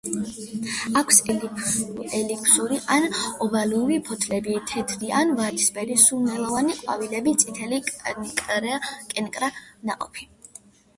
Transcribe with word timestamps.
აქვს 1.01 1.17
ელიფსური 2.19 2.79
ან 2.95 3.05
ოვალური 3.47 3.99
ფოთლები, 4.09 4.57
თეთრი 4.73 5.13
ან 5.21 5.35
ვარდისფერი 5.43 6.01
სურნელოვანი 6.07 6.81
ყვავილები, 6.83 7.39
წითელი 7.47 7.83
კენკრა 7.93 9.55
ნაყოფი. 9.57 10.33